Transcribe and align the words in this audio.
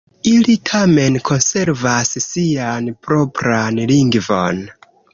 Ili 0.29 0.53
tamen 0.69 1.19
konservas 1.29 2.15
sian 2.31 2.91
propran 3.09 3.83
lingvon. 3.97 4.69